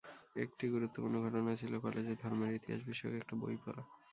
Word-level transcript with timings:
একটি 0.35 0.65
গুরুত্বপূর্ণ 0.67 1.15
ঘটনা 1.25 1.51
ছিল 1.55 1.73
কলেজে 1.83 2.13
ধর্মের 2.21 2.57
ইতিহাস 2.57 2.81
বিষয়ক 2.89 3.13
একটি 3.19 3.33
বই 3.41 3.55
পড়া। 3.63 3.83